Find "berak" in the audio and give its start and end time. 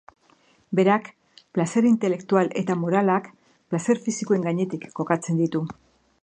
0.77-1.09